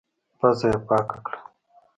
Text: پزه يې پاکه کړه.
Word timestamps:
پزه 0.39 0.67
يې 0.71 0.77
پاکه 0.87 1.17
کړه. 1.25 1.39